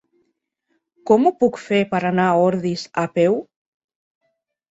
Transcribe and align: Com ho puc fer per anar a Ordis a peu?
Com 1.09 1.27
ho 1.27 1.31
puc 1.43 1.59
fer 1.65 1.81
per 1.91 1.99
anar 2.09 2.25
a 2.29 2.39
Ordis 2.45 2.85
a 3.01 3.03
peu? 3.19 3.37